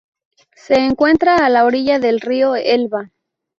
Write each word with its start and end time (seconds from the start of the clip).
Se 0.55 0.79
encuentra 0.79 1.45
a 1.45 1.49
la 1.49 1.63
orilla 1.63 1.99
del 1.99 2.21
río 2.21 2.55
Elba. 2.55 3.11